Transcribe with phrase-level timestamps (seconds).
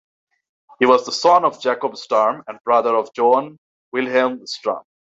[0.79, 3.59] He was the son of Jacob Sturm and brother of Johann
[3.91, 4.81] Wilhelm Sturm.